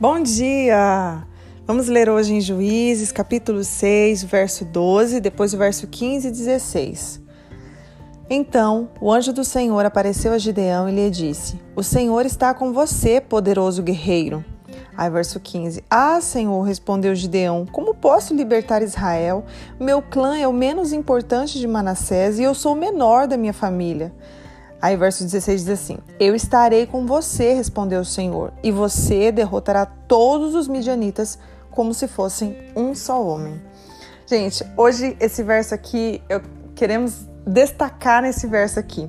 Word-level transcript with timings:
Bom 0.00 0.22
dia! 0.22 1.26
Vamos 1.66 1.86
ler 1.86 2.08
hoje 2.08 2.32
em 2.32 2.40
Juízes, 2.40 3.12
capítulo 3.12 3.62
6, 3.62 4.22
verso 4.24 4.64
12, 4.64 5.20
depois 5.20 5.52
o 5.52 5.58
verso 5.58 5.86
15 5.86 6.26
e 6.26 6.30
16. 6.30 7.20
Então 8.30 8.88
o 8.98 9.12
anjo 9.12 9.30
do 9.30 9.44
Senhor 9.44 9.84
apareceu 9.84 10.32
a 10.32 10.38
Gideão 10.38 10.88
e 10.88 10.92
lhe 10.92 11.10
disse: 11.10 11.60
O 11.76 11.82
Senhor 11.82 12.24
está 12.24 12.54
com 12.54 12.72
você, 12.72 13.20
poderoso 13.20 13.82
guerreiro. 13.82 14.42
Aí, 14.96 15.10
verso 15.10 15.38
15: 15.38 15.84
Ah, 15.90 16.18
Senhor, 16.22 16.62
respondeu 16.62 17.14
Gideão: 17.14 17.66
Como 17.70 17.94
posso 17.94 18.32
libertar 18.32 18.82
Israel? 18.82 19.44
Meu 19.78 20.00
clã 20.00 20.38
é 20.38 20.48
o 20.48 20.52
menos 20.52 20.94
importante 20.94 21.58
de 21.58 21.66
Manassés 21.66 22.38
e 22.38 22.42
eu 22.42 22.54
sou 22.54 22.72
o 22.72 22.78
menor 22.78 23.26
da 23.26 23.36
minha 23.36 23.52
família. 23.52 24.14
Aí, 24.82 24.96
verso 24.96 25.24
16 25.24 25.64
diz 25.64 25.70
assim: 25.70 25.98
Eu 26.18 26.34
estarei 26.34 26.86
com 26.86 27.06
você, 27.06 27.52
respondeu 27.52 28.00
o 28.00 28.04
Senhor, 28.04 28.52
e 28.62 28.72
você 28.72 29.30
derrotará 29.30 29.84
todos 29.84 30.54
os 30.54 30.66
midianitas 30.66 31.38
como 31.70 31.92
se 31.92 32.08
fossem 32.08 32.56
um 32.74 32.94
só 32.94 33.22
homem. 33.22 33.60
Gente, 34.26 34.64
hoje 34.76 35.16
esse 35.20 35.42
verso 35.42 35.74
aqui, 35.74 36.22
eu 36.28 36.40
queremos 36.74 37.28
destacar 37.46 38.22
nesse 38.22 38.46
verso 38.46 38.78
aqui. 38.78 39.08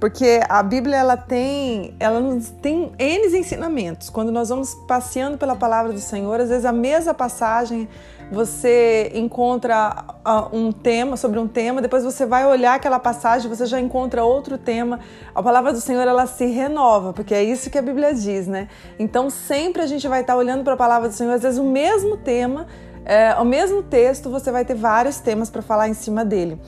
Porque 0.00 0.40
a 0.48 0.62
Bíblia 0.62 0.96
ela 0.96 1.16
tem, 1.16 1.94
ela 1.98 2.20
tem 2.62 2.92
N 2.98 3.38
ensinamentos. 3.38 4.08
Quando 4.08 4.30
nós 4.30 4.48
vamos 4.48 4.74
passeando 4.86 5.36
pela 5.36 5.56
palavra 5.56 5.92
do 5.92 5.98
Senhor, 5.98 6.40
às 6.40 6.48
vezes 6.48 6.64
a 6.64 6.72
mesma 6.72 7.12
passagem 7.12 7.88
você 8.30 9.10
encontra 9.14 10.04
ah, 10.24 10.48
um 10.52 10.70
tema 10.70 11.16
sobre 11.16 11.40
um 11.40 11.48
tema, 11.48 11.80
depois 11.80 12.04
você 12.04 12.26
vai 12.26 12.46
olhar 12.46 12.74
aquela 12.74 12.98
passagem, 12.98 13.48
você 13.48 13.66
já 13.66 13.80
encontra 13.80 14.22
outro 14.24 14.56
tema. 14.56 15.00
A 15.34 15.42
palavra 15.42 15.72
do 15.72 15.80
Senhor 15.80 16.06
ela 16.06 16.26
se 16.26 16.46
renova, 16.46 17.12
porque 17.12 17.34
é 17.34 17.42
isso 17.42 17.70
que 17.70 17.78
a 17.78 17.82
Bíblia 17.82 18.14
diz, 18.14 18.46
né? 18.46 18.68
Então 18.98 19.30
sempre 19.30 19.82
a 19.82 19.86
gente 19.86 20.06
vai 20.06 20.20
estar 20.20 20.36
olhando 20.36 20.62
para 20.62 20.74
a 20.74 20.76
palavra 20.76 21.08
do 21.08 21.14
Senhor, 21.14 21.32
às 21.32 21.42
vezes 21.42 21.58
o 21.58 21.64
mesmo 21.64 22.18
tema, 22.18 22.66
é, 23.04 23.34
o 23.36 23.44
mesmo 23.44 23.82
texto, 23.82 24.30
você 24.30 24.52
vai 24.52 24.64
ter 24.64 24.74
vários 24.74 25.18
temas 25.18 25.50
para 25.50 25.62
falar 25.62 25.88
em 25.88 25.94
cima 25.94 26.24
dele. 26.24 26.60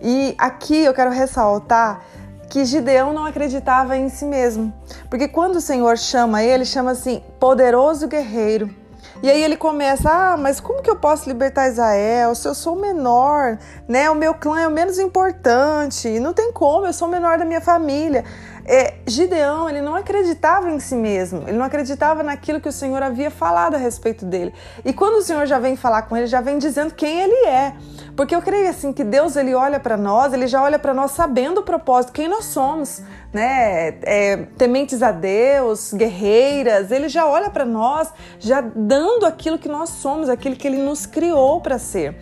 E 0.00 0.34
aqui 0.38 0.84
eu 0.84 0.94
quero 0.94 1.10
ressaltar 1.10 2.04
que 2.48 2.64
Gideão 2.64 3.12
não 3.12 3.26
acreditava 3.26 3.96
em 3.96 4.08
si 4.08 4.24
mesmo. 4.24 4.72
Porque 5.10 5.28
quando 5.28 5.56
o 5.56 5.60
Senhor 5.60 5.96
chama 5.98 6.42
ele, 6.42 6.64
chama 6.64 6.92
assim, 6.92 7.22
poderoso 7.38 8.08
guerreiro. 8.08 8.74
E 9.22 9.28
aí 9.28 9.42
ele 9.42 9.56
começa: 9.56 10.08
"Ah, 10.10 10.36
mas 10.36 10.60
como 10.60 10.82
que 10.82 10.88
eu 10.88 10.96
posso 10.96 11.28
libertar 11.28 11.68
Israel 11.68 12.34
se 12.34 12.46
eu 12.46 12.54
sou 12.54 12.76
menor, 12.76 13.58
né? 13.88 14.08
O 14.10 14.14
meu 14.14 14.32
clã 14.34 14.60
é 14.60 14.68
o 14.68 14.70
menos 14.70 14.98
importante, 14.98 16.20
não 16.20 16.32
tem 16.32 16.52
como, 16.52 16.86
eu 16.86 16.92
sou 16.92 17.08
o 17.08 17.10
menor 17.10 17.38
da 17.38 17.44
minha 17.44 17.60
família". 17.60 18.24
É, 18.70 18.96
Gideão, 19.06 19.66
ele 19.66 19.80
não 19.80 19.94
acreditava 19.94 20.70
em 20.70 20.78
si 20.78 20.94
mesmo, 20.94 21.44
ele 21.48 21.56
não 21.56 21.64
acreditava 21.64 22.22
naquilo 22.22 22.60
que 22.60 22.68
o 22.68 22.72
Senhor 22.72 23.02
havia 23.02 23.30
falado 23.30 23.76
a 23.76 23.78
respeito 23.78 24.26
dele. 24.26 24.52
E 24.84 24.92
quando 24.92 25.14
o 25.14 25.22
Senhor 25.22 25.46
já 25.46 25.58
vem 25.58 25.74
falar 25.74 26.02
com 26.02 26.14
ele, 26.14 26.26
já 26.26 26.42
vem 26.42 26.58
dizendo 26.58 26.92
quem 26.92 27.18
ele 27.18 27.46
é. 27.46 27.72
Porque 28.14 28.36
eu 28.36 28.42
creio 28.42 28.68
assim 28.68 28.92
que 28.92 29.02
Deus 29.02 29.36
ele 29.36 29.54
olha 29.54 29.80
para 29.80 29.96
nós, 29.96 30.34
ele 30.34 30.46
já 30.46 30.62
olha 30.62 30.78
para 30.78 30.92
nós 30.92 31.12
sabendo 31.12 31.62
o 31.62 31.62
propósito, 31.62 32.12
quem 32.12 32.28
nós 32.28 32.44
somos, 32.44 33.02
né? 33.32 34.00
É, 34.02 34.36
tementes 34.58 35.02
a 35.02 35.12
Deus, 35.12 35.94
guerreiras, 35.94 36.90
ele 36.90 37.08
já 37.08 37.26
olha 37.26 37.48
para 37.48 37.64
nós, 37.64 38.12
já 38.38 38.60
dando 38.60 39.24
aquilo 39.24 39.58
que 39.58 39.68
nós 39.68 39.88
somos, 39.88 40.28
aquilo 40.28 40.54
que 40.54 40.68
ele 40.68 40.76
nos 40.76 41.06
criou 41.06 41.62
para 41.62 41.78
ser. 41.78 42.14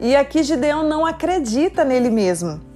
E 0.00 0.16
aqui 0.16 0.42
Gideão 0.42 0.82
não 0.82 1.04
acredita 1.04 1.84
nele 1.84 2.08
mesmo. 2.08 2.69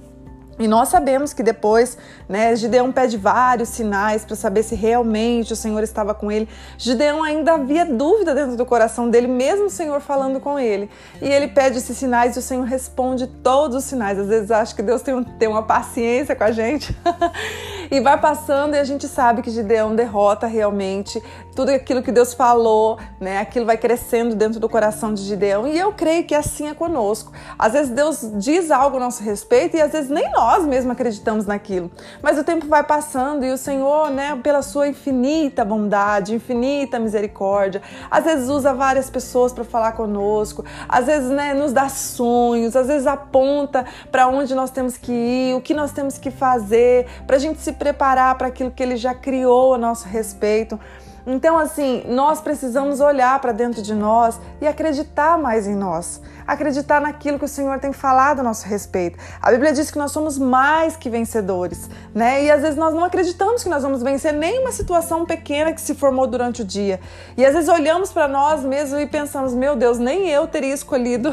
E 0.57 0.67
nós 0.67 0.87
sabemos 0.87 1.33
que 1.33 1.43
depois, 1.43 1.97
né, 2.29 2.55
Gideão 2.55 2.91
pede 2.91 3.17
vários 3.17 3.69
sinais 3.69 4.23
para 4.23 4.35
saber 4.37 4.63
se 4.63 4.73
realmente 4.73 5.51
o 5.51 5.55
Senhor 5.55 5.83
estava 5.83 6.13
com 6.13 6.31
ele. 6.31 6.47
Gideão 6.77 7.21
ainda 7.21 7.55
havia 7.55 7.85
dúvida 7.85 8.33
dentro 8.33 8.55
do 8.55 8.65
coração 8.65 9.09
dele, 9.09 9.27
mesmo 9.27 9.65
o 9.65 9.69
Senhor 9.69 9.99
falando 9.99 10.39
com 10.39 10.57
ele. 10.57 10.89
E 11.21 11.27
ele 11.27 11.49
pede 11.49 11.79
esses 11.79 11.97
sinais 11.97 12.35
e 12.35 12.39
o 12.39 12.41
Senhor 12.41 12.63
responde 12.63 13.27
todos 13.27 13.75
os 13.75 13.83
sinais. 13.83 14.17
Às 14.17 14.27
vezes 14.27 14.49
acho 14.49 14.75
que 14.75 14.81
Deus 14.81 15.01
tem, 15.01 15.21
tem 15.23 15.49
uma 15.49 15.63
paciência 15.63 16.35
com 16.35 16.43
a 16.45 16.51
gente. 16.51 16.95
e 17.89 17.99
vai 17.99 18.19
passando 18.19 18.75
e 18.75 18.79
a 18.79 18.83
gente 18.83 19.07
sabe 19.07 19.41
que 19.41 19.49
Gideão 19.49 19.95
derrota 19.95 20.47
realmente 20.47 21.21
tudo 21.55 21.69
aquilo 21.69 22.03
que 22.03 22.11
Deus 22.11 22.33
falou, 22.33 22.99
né? 23.19 23.39
Aquilo 23.39 23.65
vai 23.65 23.77
crescendo 23.77 24.35
dentro 24.35 24.59
do 24.59 24.67
coração 24.67 25.13
de 25.13 25.21
Gideão. 25.21 25.67
E 25.67 25.77
eu 25.77 25.93
creio 25.93 26.25
que 26.25 26.35
assim 26.35 26.67
é 26.67 26.73
conosco. 26.73 27.31
Às 27.57 27.73
vezes 27.73 27.91
Deus 27.91 28.29
diz 28.35 28.69
algo 28.71 28.97
a 28.97 28.99
nosso 28.99 29.23
respeito 29.23 29.77
e 29.77 29.81
às 29.81 29.91
vezes 29.91 30.09
nem 30.09 30.29
nós 30.31 30.65
mesmos 30.65 30.91
acreditamos 30.91 31.45
naquilo. 31.45 31.89
Mas 32.21 32.37
o 32.37 32.43
tempo 32.43 32.67
vai 32.67 32.83
passando 32.83 33.45
e 33.45 33.51
o 33.51 33.57
Senhor, 33.57 34.09
né, 34.09 34.37
pela 34.43 34.61
sua 34.61 34.87
infinita 34.87 35.63
bondade, 35.63 36.35
infinita 36.35 36.99
misericórdia, 36.99 37.81
às 38.11 38.23
vezes 38.23 38.49
usa 38.49 38.73
várias 38.73 39.09
pessoas 39.09 39.53
para 39.53 39.63
falar 39.63 39.93
conosco, 39.93 40.65
às 40.87 41.05
vezes, 41.05 41.29
né, 41.29 41.53
nos 41.53 41.71
dá 41.71 41.87
sonhos, 41.89 42.75
às 42.75 42.87
vezes 42.87 43.07
aponta 43.07 43.85
para 44.11 44.27
onde 44.27 44.53
nós 44.53 44.71
temos 44.71 44.97
que 44.97 45.11
ir, 45.11 45.55
o 45.55 45.61
que 45.61 45.73
nós 45.73 45.91
temos 45.91 46.17
que 46.17 46.31
fazer, 46.31 47.07
para 47.25 47.37
a 47.37 47.39
gente 47.39 47.61
se 47.61 47.71
preparar 47.75 48.35
para 48.37 48.47
aquilo 48.47 48.71
que 48.71 48.81
ele 48.81 48.95
já 48.95 49.13
criou 49.13 49.73
a 49.73 49.77
nosso 49.77 50.07
respeito. 50.07 50.79
Então, 51.27 51.57
assim, 51.57 52.03
nós 52.07 52.39
precisamos 52.39 52.99
olhar 52.99 53.39
para 53.39 53.51
dentro 53.51 53.81
de 53.81 53.95
nós 53.95 54.39
e 54.61 54.67
acreditar 54.67 55.37
mais 55.39 55.65
em 55.65 55.75
nós, 55.75 56.21
acreditar 56.47 57.01
naquilo 57.01 57.39
que 57.39 57.45
o 57.45 57.47
Senhor 57.47 57.79
tem 57.79 57.91
falado 57.91 58.39
a 58.39 58.43
nosso 58.43 58.67
respeito. 58.67 59.17
A 59.41 59.51
Bíblia 59.51 59.73
diz 59.73 59.89
que 59.89 59.97
nós 59.97 60.11
somos 60.11 60.37
mais 60.37 60.95
que 60.95 61.09
vencedores, 61.09 61.89
né? 62.13 62.43
E 62.43 62.51
às 62.51 62.61
vezes 62.61 62.75
nós 62.75 62.93
não 62.93 63.03
acreditamos 63.03 63.63
que 63.63 63.69
nós 63.69 63.83
vamos 63.83 64.03
vencer 64.03 64.33
nenhuma 64.33 64.71
situação 64.71 65.25
pequena 65.25 65.73
que 65.73 65.81
se 65.81 65.95
formou 65.95 66.27
durante 66.27 66.61
o 66.61 66.65
dia. 66.65 66.99
E 67.37 67.45
às 67.45 67.53
vezes 67.53 67.69
olhamos 67.69 68.11
para 68.11 68.27
nós 68.27 68.63
mesmos 68.63 69.01
e 69.01 69.05
pensamos: 69.07 69.53
meu 69.53 69.75
Deus, 69.75 69.97
nem 69.97 70.29
eu 70.29 70.47
teria 70.47 70.73
escolhido 70.73 71.31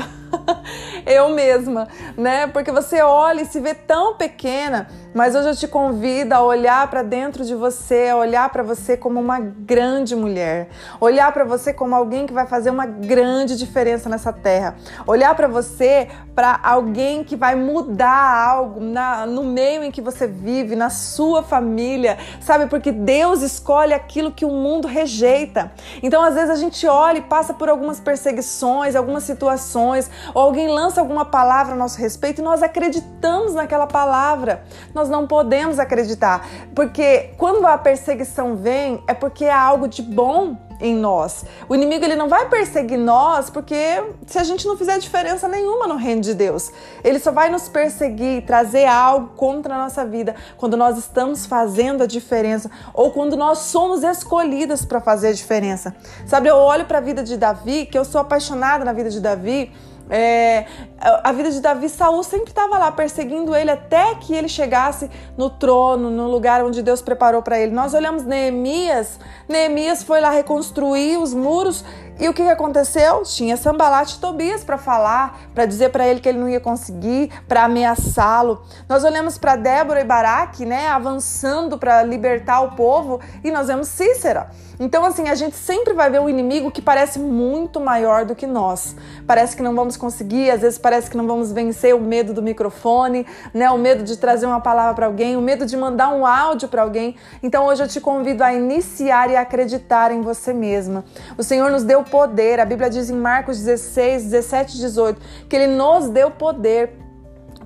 eu 1.06 1.29
mesma, 1.31 1.89
né? 2.17 2.47
Porque 2.47 2.71
você 2.71 3.03
olha 3.03 3.43
e 3.43 3.47
se 3.47 3.61
vê 3.61 3.75
tão 3.75 4.17
pequena, 4.17 4.89
mas 5.15 5.34
hoje 5.34 5.49
eu 5.49 5.56
te 5.56 5.69
convido 5.69 6.34
a 6.34 6.43
olhar 6.43 6.89
para 6.89 7.03
dentro 7.03 7.44
de 7.44 7.55
você, 7.55 8.09
a 8.11 8.17
olhar 8.17 8.49
para 8.50 8.62
você 8.62 8.97
como 8.97 9.21
uma 9.21 9.39
grande 9.41 10.17
mulher, 10.17 10.69
olhar 11.00 11.33
para 11.33 11.44
você 11.44 11.73
como 11.73 11.94
alguém 11.94 12.27
que 12.27 12.33
vai 12.33 12.47
fazer 12.47 12.71
uma 12.71 12.87
grande 12.87 13.56
diferença 13.56 14.09
nessa 14.09 14.33
terra, 14.33 14.77
olhar 15.06 15.34
para 15.34 15.48
você 15.48 16.08
para 16.34 16.58
alguém 16.62 17.22
que 17.22 17.36
vai 17.36 17.54
mudar 17.54 18.48
algo 18.48 18.80
na, 18.80 19.26
no 19.26 19.44
meio 19.44 19.82
em 19.82 19.90
que 19.90 20.00
você 20.00 20.26
vive, 20.26 20.74
na 20.74 20.88
sua 20.88 21.42
família, 21.42 22.18
sabe? 22.40 22.66
Porque 22.66 22.90
Deus 22.90 23.42
escolhe 23.42 23.92
aquilo 23.92 24.32
que 24.32 24.44
o 24.44 24.50
mundo 24.50 24.88
rejeita. 24.88 25.72
Então, 26.02 26.22
às 26.22 26.34
vezes, 26.34 26.50
a 26.50 26.56
gente 26.56 26.86
olha 26.86 27.18
e 27.18 27.22
passa 27.22 27.52
por 27.52 27.68
algumas 27.68 28.00
perseguições, 28.00 28.96
algumas 28.96 29.24
situações, 29.24 30.10
ou 30.34 30.42
alguém 30.42 30.68
lança 30.68 31.00
alguma 31.00 31.24
palavra 31.24 31.74
a 31.74 31.76
nosso 31.76 31.98
respeito 31.98 32.40
e 32.40 32.44
nós 32.44 32.62
acreditamos 32.62 33.54
naquela 33.54 33.86
palavra. 33.86 34.64
Nós 34.94 35.08
não 35.08 35.26
podemos 35.26 35.78
acreditar, 35.78 36.46
porque 36.74 37.30
quando 37.36 37.66
a 37.66 37.76
perseguição 37.76 38.56
vem, 38.56 39.02
é 39.06 39.14
porque 39.14 39.44
há 39.44 39.60
algo 39.60 39.86
de 39.86 40.02
bom 40.02 40.56
em 40.81 40.94
nós. 40.94 41.44
O 41.69 41.75
inimigo 41.75 42.05
ele 42.05 42.16
não 42.16 42.28
vai 42.28 42.49
perseguir 42.49 42.99
nós 42.99 43.50
porque 43.50 44.03
se 44.27 44.38
a 44.38 44.44
gente 44.44 44.66
não 44.66 44.77
fizer 44.77 44.99
diferença 44.99 45.49
nenhuma 45.49 45.87
no 45.87 45.97
reino 45.97 46.21
de 46.21 46.34
Deus, 46.34 46.72
ele 47.03 47.19
só 47.19 47.31
vai 47.31 47.50
nos 47.50 47.69
perseguir, 47.69 48.44
trazer 48.44 48.87
algo 48.87 49.28
contra 49.37 49.75
a 49.75 49.78
nossa 49.78 50.05
vida 50.05 50.34
quando 50.56 50.77
nós 50.77 50.99
estamos 50.99 51.47
fazendo 51.47 52.03
a 52.03 52.06
diferença 52.06 52.71
ou 52.93 53.11
quando 53.11 53.37
nós 53.37 53.59
somos 53.59 54.03
escolhidas 54.03 54.84
para 54.84 55.00
fazer 55.00 55.28
a 55.28 55.32
diferença. 55.32 55.94
Sabe, 56.27 56.49
eu 56.49 56.56
olho 56.56 56.84
para 56.84 56.99
a 56.99 57.00
vida 57.00 57.22
de 57.22 57.37
Davi, 57.37 57.87
que 57.87 57.99
eu 57.99 58.05
sou 58.05 58.21
apaixonada 58.21 58.84
na 58.84 58.93
vida 58.93 59.11
de 59.11 59.21
Davi, 59.21 59.72
é, 60.10 60.66
a 61.00 61.32
vida 61.32 61.50
de 61.50 61.60
Davi, 61.60 61.88
Saul 61.88 62.22
sempre 62.22 62.50
estava 62.50 62.78
lá 62.78 62.92
perseguindo 62.92 63.54
ele 63.54 63.70
até 63.70 64.14
que 64.16 64.34
ele 64.34 64.48
chegasse 64.48 65.10
no 65.36 65.50
trono, 65.50 66.10
no 66.10 66.28
lugar 66.28 66.64
onde 66.64 66.82
Deus 66.82 67.00
preparou 67.00 67.42
para 67.42 67.58
ele. 67.58 67.72
Nós 67.72 67.94
olhamos 67.94 68.24
Neemias, 68.24 69.19
Neemias 69.49 70.02
foi 70.02 70.20
lá 70.20 70.31
reconstruir 70.31 71.16
os 71.16 71.32
muros 71.32 71.84
e 72.20 72.28
o 72.28 72.34
que 72.34 72.43
aconteceu? 72.43 73.22
Tinha 73.25 73.56
Sambalat 73.56 74.12
e 74.12 74.20
Tobias 74.20 74.62
para 74.62 74.78
falar, 74.78 75.40
para 75.54 75.66
dizer 75.66 75.88
para 75.88 76.06
ele 76.06 76.20
que 76.20 76.28
ele 76.28 76.38
não 76.38 76.48
ia 76.48 76.60
conseguir, 76.60 77.32
para 77.48 77.64
ameaçá-lo. 77.64 78.62
Nós 78.88 79.02
olhamos 79.02 79.38
para 79.38 79.56
Débora 79.56 80.00
e 80.00 80.05
Baraque, 80.05 80.64
né, 80.64 80.88
avançando 80.88 81.78
para 81.78 82.02
libertar 82.02 82.60
o 82.60 82.76
povo, 82.76 83.19
e 83.43 83.50
nós 83.50 83.66
vemos 83.66 83.88
Cícera. 83.88 84.50
Então, 84.78 85.05
assim, 85.05 85.28
a 85.28 85.34
gente 85.34 85.56
sempre 85.56 85.94
vai 85.94 86.10
ver 86.10 86.20
um 86.20 86.28
inimigo 86.28 86.70
que 86.70 86.82
parece 86.82 87.19
muito 87.19 87.81
maior 87.81 88.25
do 88.25 88.34
que 88.34 88.46
nós. 88.46 88.94
Parece 89.26 89.56
que 89.56 89.62
não 89.62 89.75
vamos 89.75 89.92
conseguir, 89.97 90.50
às 90.50 90.61
vezes 90.61 90.79
parece 90.79 91.11
que 91.11 91.17
não 91.17 91.27
vamos 91.27 91.53
vencer 91.53 91.94
o 91.94 92.00
medo 92.00 92.33
do 92.33 92.43
microfone, 92.43 93.27
né, 93.53 93.71
o 93.71 93.79
medo 93.79 94.03
de 94.03 94.17
trazer 94.17 94.47
uma 94.47 94.61
palavra 94.61 94.94
para 94.94 95.06
alguém, 95.06 95.37
o 95.37 95.41
medo 95.41 95.67
de 95.67 95.77
mandar 95.77 96.09
um 96.09 96.27
áudio 96.27 96.69
para 96.69 96.83
alguém. 96.83 97.17
Então, 97.43 97.67
hoje 97.67 97.83
eu 97.83 97.89
te 97.89 98.00
convido 98.00 98.43
a 98.43 98.53
iniciar 98.53 99.31
e 99.31 99.37
acreditar 99.37 100.11
em 100.11 100.21
você 100.21 100.53
mesma. 100.53 101.05
O 101.37 101.43
Senhor 101.43 101.71
nos 101.71 101.85
deu 101.85 102.03
poder. 102.03 102.61
A 102.61 102.65
Bíblia 102.65 102.91
diz 102.91 103.11
em 103.11 103.17
Marcos 103.17 103.59
16, 103.59 104.25
17 104.25 104.77
e 104.77 104.81
18 104.81 105.21
que 105.49 105.56
ele 105.56 105.67
nos 105.67 106.09
deu 106.09 106.31
poder 106.31 107.03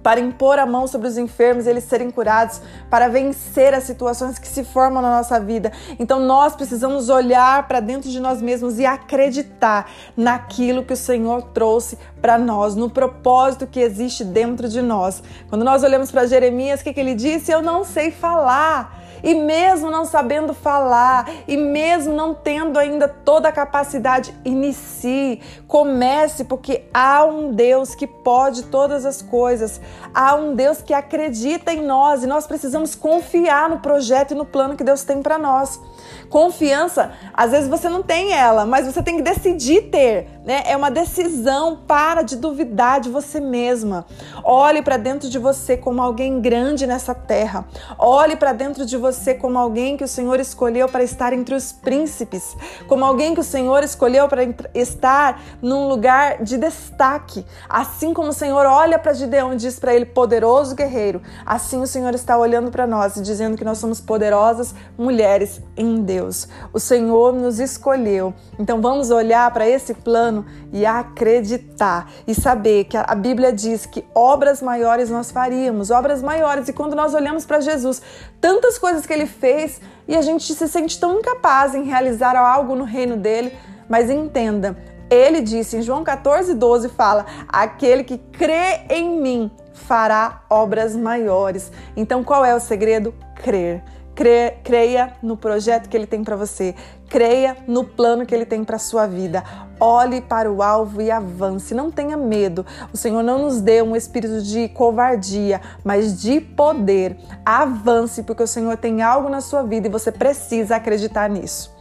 para 0.06 0.20
impor 0.20 0.56
a 0.60 0.64
mão 0.64 0.86
sobre 0.86 1.08
os 1.08 1.18
enfermos, 1.18 1.66
eles 1.66 1.82
serem 1.82 2.12
curados, 2.12 2.60
para 2.88 3.08
vencer 3.08 3.74
as 3.74 3.82
situações 3.82 4.38
que 4.38 4.46
se 4.46 4.62
formam 4.62 5.02
na 5.02 5.10
nossa 5.10 5.40
vida. 5.40 5.72
Então 5.98 6.20
nós 6.20 6.54
precisamos 6.54 7.08
olhar 7.08 7.66
para 7.66 7.80
dentro 7.80 8.08
de 8.08 8.20
nós 8.20 8.40
mesmos 8.40 8.78
e 8.78 8.86
acreditar 8.86 9.90
naquilo 10.16 10.84
que 10.84 10.92
o 10.92 10.96
Senhor 10.96 11.42
trouxe 11.52 11.98
para 12.22 12.38
nós, 12.38 12.76
no 12.76 12.88
propósito 12.88 13.66
que 13.66 13.80
existe 13.80 14.22
dentro 14.22 14.68
de 14.68 14.80
nós. 14.80 15.24
Quando 15.48 15.64
nós 15.64 15.82
olhamos 15.82 16.12
para 16.12 16.24
Jeremias, 16.24 16.82
o 16.82 16.84
que, 16.84 16.92
que 16.92 17.00
ele 17.00 17.16
disse? 17.16 17.50
Eu 17.50 17.60
não 17.60 17.84
sei 17.84 18.12
falar. 18.12 19.05
E 19.22 19.34
mesmo 19.34 19.90
não 19.90 20.04
sabendo 20.04 20.54
falar, 20.54 21.28
e 21.46 21.56
mesmo 21.56 22.14
não 22.14 22.34
tendo 22.34 22.78
ainda 22.78 23.08
toda 23.08 23.48
a 23.48 23.52
capacidade, 23.52 24.34
inicie, 24.44 25.40
comece, 25.66 26.44
porque 26.44 26.84
há 26.92 27.24
um 27.24 27.52
Deus 27.52 27.94
que 27.94 28.06
pode 28.06 28.64
todas 28.64 29.04
as 29.04 29.22
coisas. 29.22 29.80
Há 30.14 30.34
um 30.34 30.54
Deus 30.54 30.82
que 30.82 30.94
acredita 30.94 31.72
em 31.72 31.82
nós 31.82 32.22
e 32.22 32.26
nós 32.26 32.46
precisamos 32.46 32.94
confiar 32.94 33.68
no 33.68 33.78
projeto 33.78 34.32
e 34.32 34.34
no 34.34 34.44
plano 34.44 34.76
que 34.76 34.84
Deus 34.84 35.04
tem 35.04 35.22
para 35.22 35.38
nós. 35.38 35.80
Confiança, 36.28 37.12
às 37.32 37.50
vezes 37.50 37.68
você 37.68 37.88
não 37.88 38.02
tem 38.02 38.32
ela, 38.32 38.66
mas 38.66 38.86
você 38.86 39.02
tem 39.02 39.16
que 39.16 39.22
decidir 39.22 39.90
ter, 39.90 40.28
né? 40.44 40.62
É 40.66 40.76
uma 40.76 40.90
decisão, 40.90 41.78
para 41.86 42.22
de 42.22 42.36
duvidar 42.36 43.00
de 43.00 43.08
você 43.08 43.40
mesma. 43.40 44.04
Olhe 44.44 44.82
para 44.82 44.96
dentro 44.96 45.28
de 45.28 45.38
você 45.38 45.76
como 45.76 46.02
alguém 46.02 46.40
grande 46.40 46.86
nessa 46.86 47.14
terra. 47.14 47.64
Olhe 47.98 48.36
para 48.36 48.52
dentro 48.52 48.84
de 48.84 48.96
você 48.96 49.34
como 49.34 49.58
alguém 49.58 49.96
que 49.96 50.04
o 50.04 50.08
Senhor 50.08 50.40
escolheu 50.40 50.88
para 50.88 51.02
estar 51.02 51.32
entre 51.32 51.54
os 51.54 51.72
príncipes, 51.72 52.56
como 52.88 53.04
alguém 53.04 53.34
que 53.34 53.40
o 53.40 53.44
Senhor 53.44 53.82
escolheu 53.82 54.28
para 54.28 54.42
estar 54.74 55.40
num 55.62 55.88
lugar 55.88 56.42
de 56.42 56.56
destaque. 56.56 57.44
Assim 57.68 58.12
como 58.12 58.28
o 58.28 58.32
Senhor 58.32 58.66
olha 58.66 58.98
para 58.98 59.12
Gideão 59.12 59.52
e 59.52 59.56
diz 59.56 59.78
para 59.78 59.94
ele 59.94 60.06
poderoso 60.06 60.74
guerreiro, 60.74 61.22
assim 61.44 61.80
o 61.80 61.86
Senhor 61.86 62.14
está 62.14 62.36
olhando 62.36 62.70
para 62.70 62.86
nós 62.86 63.16
e 63.16 63.22
dizendo 63.22 63.56
que 63.56 63.64
nós 63.64 63.78
somos 63.78 64.00
poderosas 64.00 64.74
mulheres 64.96 65.60
em 65.76 66.02
Deus. 66.02 66.15
Deus. 66.16 66.48
O 66.72 66.80
Senhor 66.80 67.34
nos 67.34 67.60
escolheu. 67.60 68.32
Então 68.58 68.80
vamos 68.80 69.10
olhar 69.10 69.50
para 69.52 69.68
esse 69.68 69.92
plano 69.92 70.46
e 70.72 70.86
acreditar 70.86 72.10
e 72.26 72.34
saber 72.34 72.84
que 72.84 72.96
a 72.96 73.14
Bíblia 73.14 73.52
diz 73.52 73.84
que 73.84 74.02
obras 74.14 74.62
maiores 74.62 75.10
nós 75.10 75.30
faríamos, 75.30 75.90
obras 75.90 76.22
maiores. 76.22 76.68
E 76.68 76.72
quando 76.72 76.96
nós 76.96 77.12
olhamos 77.12 77.44
para 77.44 77.60
Jesus, 77.60 78.00
tantas 78.40 78.78
coisas 78.78 79.04
que 79.04 79.12
ele 79.12 79.26
fez 79.26 79.80
e 80.08 80.16
a 80.16 80.22
gente 80.22 80.54
se 80.54 80.68
sente 80.68 80.98
tão 80.98 81.18
incapaz 81.18 81.74
em 81.74 81.84
realizar 81.84 82.34
algo 82.34 82.74
no 82.74 82.84
reino 82.84 83.16
dele, 83.16 83.52
mas 83.88 84.08
entenda, 84.08 84.76
ele 85.10 85.40
disse 85.42 85.76
em 85.76 85.82
João 85.82 86.02
14, 86.02 86.54
12: 86.54 86.88
fala: 86.88 87.26
aquele 87.46 88.02
que 88.04 88.16
crê 88.16 88.86
em 88.88 89.20
mim 89.20 89.50
fará 89.74 90.42
obras 90.48 90.96
maiores. 90.96 91.70
Então, 91.94 92.24
qual 92.24 92.42
é 92.44 92.54
o 92.54 92.60
segredo? 92.60 93.14
Crer 93.34 93.82
creia 94.16 95.12
no 95.22 95.36
projeto 95.36 95.88
que 95.88 95.96
ele 95.96 96.06
tem 96.06 96.24
para 96.24 96.34
você, 96.34 96.74
creia 97.08 97.56
no 97.68 97.84
plano 97.84 98.24
que 98.24 98.34
ele 98.34 98.46
tem 98.46 98.64
para 98.64 98.78
sua 98.78 99.06
vida. 99.06 99.44
Olhe 99.78 100.22
para 100.22 100.50
o 100.50 100.62
alvo 100.62 101.02
e 101.02 101.10
avance. 101.10 101.74
Não 101.74 101.90
tenha 101.90 102.16
medo. 102.16 102.64
O 102.92 102.96
Senhor 102.96 103.22
não 103.22 103.42
nos 103.42 103.60
deu 103.60 103.84
um 103.84 103.94
espírito 103.94 104.40
de 104.40 104.68
covardia, 104.70 105.60
mas 105.84 106.20
de 106.20 106.40
poder. 106.40 107.18
Avance, 107.44 108.22
porque 108.22 108.42
o 108.42 108.46
Senhor 108.46 108.78
tem 108.78 109.02
algo 109.02 109.28
na 109.28 109.42
sua 109.42 109.62
vida 109.62 109.86
e 109.86 109.90
você 109.90 110.10
precisa 110.10 110.76
acreditar 110.76 111.28
nisso. 111.28 111.74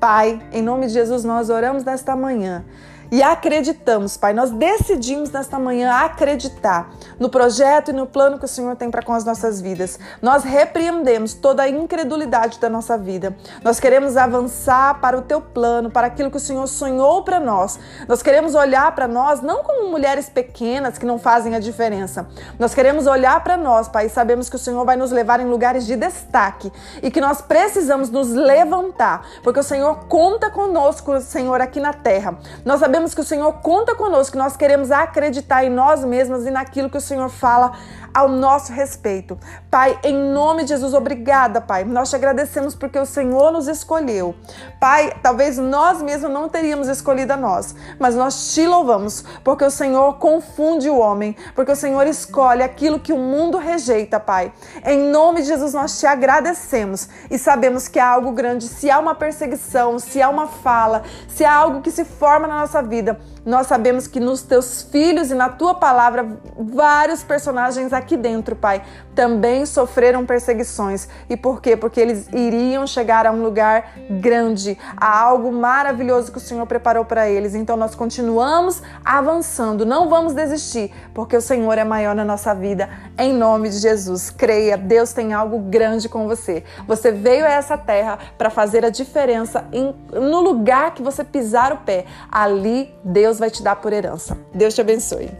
Pai, 0.00 0.40
em 0.52 0.62
nome 0.62 0.86
de 0.86 0.94
Jesus, 0.94 1.24
nós 1.24 1.50
oramos 1.50 1.84
nesta 1.84 2.16
manhã 2.16 2.64
e 3.10 3.22
acreditamos, 3.22 4.16
Pai. 4.16 4.32
Nós 4.32 4.50
decidimos 4.50 5.30
nesta 5.30 5.58
manhã 5.58 5.92
acreditar 5.92 6.90
no 7.18 7.28
projeto 7.28 7.90
e 7.90 7.92
no 7.92 8.06
plano 8.06 8.38
que 8.38 8.44
o 8.44 8.48
Senhor 8.48 8.74
tem 8.76 8.90
para 8.90 9.02
com 9.02 9.12
as 9.12 9.24
nossas 9.24 9.60
vidas. 9.60 9.98
Nós 10.20 10.42
repreendemos 10.44 11.34
toda 11.34 11.62
a 11.62 11.68
incredulidade 11.68 12.58
da 12.58 12.68
nossa 12.68 12.98
vida. 12.98 13.36
Nós 13.62 13.78
queremos 13.78 14.16
avançar 14.16 15.00
para 15.00 15.16
o 15.16 15.22
teu 15.22 15.40
plano, 15.40 15.90
para 15.90 16.08
aquilo 16.08 16.30
que 16.30 16.36
o 16.36 16.40
Senhor 16.40 16.66
sonhou 16.66 17.22
para 17.22 17.38
nós. 17.38 17.78
Nós 18.08 18.22
queremos 18.22 18.54
olhar 18.54 18.92
para 18.94 19.06
nós 19.06 19.40
não 19.40 19.62
como 19.62 19.90
mulheres 19.90 20.28
pequenas 20.28 20.98
que 20.98 21.06
não 21.06 21.18
fazem 21.18 21.54
a 21.54 21.60
diferença. 21.60 22.26
Nós 22.58 22.74
queremos 22.74 23.06
olhar 23.06 23.42
para 23.42 23.56
nós, 23.56 23.88
Pai, 23.88 24.06
e 24.06 24.10
sabemos 24.10 24.48
que 24.48 24.56
o 24.56 24.58
Senhor 24.58 24.84
vai 24.84 24.96
nos 24.96 25.10
levar 25.10 25.40
em 25.40 25.46
lugares 25.46 25.86
de 25.86 25.96
destaque 25.96 26.72
e 27.02 27.10
que 27.10 27.20
nós 27.20 27.40
precisamos 27.40 28.10
nos 28.10 28.30
levantar, 28.30 29.26
porque 29.42 29.60
o 29.60 29.62
Senhor 29.62 30.06
conta 30.08 30.50
conosco, 30.50 31.20
Senhor, 31.20 31.60
aqui 31.60 31.80
na 31.80 31.92
terra. 31.92 32.36
Nós 32.64 32.80
sabemos 32.80 32.95
sabemos 32.96 33.14
que 33.14 33.20
o 33.20 33.24
Senhor 33.24 33.52
conta 33.60 33.94
conosco, 33.94 34.38
nós 34.38 34.56
queremos 34.56 34.90
acreditar 34.90 35.62
em 35.62 35.68
nós 35.68 36.02
mesmas 36.02 36.46
e 36.46 36.50
naquilo 36.50 36.88
que 36.88 36.96
o 36.96 37.00
Senhor 37.00 37.28
fala 37.28 37.72
ao 38.16 38.30
nosso 38.30 38.72
respeito. 38.72 39.38
Pai, 39.70 39.98
em 40.02 40.14
nome 40.14 40.62
de 40.62 40.70
Jesus, 40.70 40.94
obrigada, 40.94 41.60
Pai. 41.60 41.84
Nós 41.84 42.08
te 42.08 42.16
agradecemos 42.16 42.74
porque 42.74 42.98
o 42.98 43.04
Senhor 43.04 43.52
nos 43.52 43.68
escolheu. 43.68 44.34
Pai, 44.80 45.14
talvez 45.22 45.58
nós 45.58 46.00
mesmos 46.00 46.30
não 46.30 46.48
teríamos 46.48 46.88
escolhido 46.88 47.34
a 47.34 47.36
nós, 47.36 47.74
mas 47.98 48.14
nós 48.14 48.54
te 48.54 48.66
louvamos 48.66 49.22
porque 49.44 49.66
o 49.66 49.70
Senhor 49.70 50.14
confunde 50.14 50.88
o 50.88 50.96
homem, 50.96 51.36
porque 51.54 51.72
o 51.72 51.76
Senhor 51.76 52.06
escolhe 52.06 52.62
aquilo 52.62 52.98
que 52.98 53.12
o 53.12 53.18
mundo 53.18 53.58
rejeita, 53.58 54.18
Pai. 54.18 54.50
Em 54.82 55.10
nome 55.10 55.42
de 55.42 55.48
Jesus, 55.48 55.74
nós 55.74 56.00
te 56.00 56.06
agradecemos 56.06 57.10
e 57.30 57.38
sabemos 57.38 57.86
que 57.86 57.98
há 57.98 58.08
algo 58.08 58.32
grande. 58.32 58.66
Se 58.66 58.90
há 58.90 58.98
uma 58.98 59.14
perseguição, 59.14 59.98
se 59.98 60.22
há 60.22 60.30
uma 60.30 60.46
fala, 60.46 61.02
se 61.28 61.44
há 61.44 61.52
algo 61.52 61.82
que 61.82 61.90
se 61.90 62.06
forma 62.06 62.48
na 62.48 62.60
nossa 62.60 62.82
vida, 62.86 63.18
nós 63.46 63.68
sabemos 63.68 64.08
que 64.08 64.18
nos 64.18 64.42
teus 64.42 64.82
filhos 64.82 65.30
e 65.30 65.34
na 65.34 65.48
tua 65.48 65.72
palavra, 65.72 66.26
vários 66.58 67.22
personagens 67.22 67.92
aqui 67.92 68.16
dentro, 68.16 68.56
Pai, 68.56 68.82
também 69.14 69.64
sofreram 69.64 70.26
perseguições. 70.26 71.08
E 71.30 71.36
por 71.36 71.62
quê? 71.62 71.76
Porque 71.76 72.00
eles 72.00 72.28
iriam 72.32 72.84
chegar 72.88 73.24
a 73.24 73.30
um 73.30 73.44
lugar 73.44 73.92
grande, 74.10 74.76
a 74.96 75.20
algo 75.20 75.52
maravilhoso 75.52 76.32
que 76.32 76.38
o 76.38 76.40
Senhor 76.40 76.66
preparou 76.66 77.04
para 77.04 77.28
eles. 77.28 77.54
Então 77.54 77.76
nós 77.76 77.94
continuamos 77.94 78.82
avançando, 79.04 79.86
não 79.86 80.08
vamos 80.08 80.34
desistir, 80.34 80.92
porque 81.14 81.36
o 81.36 81.40
Senhor 81.40 81.78
é 81.78 81.84
maior 81.84 82.16
na 82.16 82.24
nossa 82.24 82.52
vida. 82.52 82.90
Em 83.16 83.32
nome 83.32 83.68
de 83.68 83.78
Jesus, 83.78 84.28
creia, 84.28 84.76
Deus 84.76 85.12
tem 85.12 85.32
algo 85.32 85.60
grande 85.60 86.08
com 86.08 86.26
você. 86.26 86.64
Você 86.84 87.12
veio 87.12 87.46
a 87.46 87.50
essa 87.50 87.78
terra 87.78 88.18
para 88.36 88.50
fazer 88.50 88.84
a 88.84 88.90
diferença 88.90 89.64
em, 89.72 89.94
no 90.12 90.40
lugar 90.40 90.94
que 90.94 91.02
você 91.02 91.22
pisar 91.22 91.72
o 91.72 91.76
pé. 91.76 92.06
Ali 92.28 92.92
Deus 93.36 93.38
vai 93.38 93.50
te 93.50 93.62
dar 93.62 93.76
por 93.76 93.92
herança. 93.92 94.36
Deus 94.54 94.74
te 94.74 94.80
abençoe. 94.80 95.30